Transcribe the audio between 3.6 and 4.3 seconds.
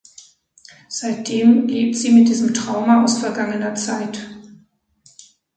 Zeit.